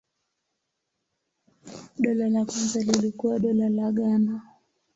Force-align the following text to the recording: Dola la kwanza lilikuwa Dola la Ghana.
Dola 1.99 2.29
la 2.29 2.45
kwanza 2.45 2.79
lilikuwa 2.81 3.39
Dola 3.39 3.69
la 3.69 3.91
Ghana. 3.91 4.41